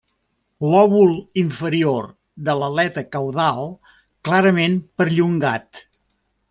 [0.69, 2.07] Lòbul inferior
[2.49, 3.71] de l'aleta caudal
[4.29, 5.89] clarament perllongat.